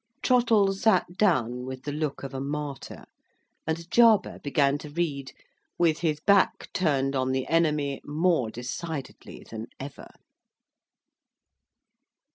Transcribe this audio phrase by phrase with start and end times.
[0.23, 3.03] Trottle sat down with the look of a martyr,
[3.67, 5.31] and Jarber began to read
[5.77, 10.07] with his back turned on the enemy more decidedly than ever.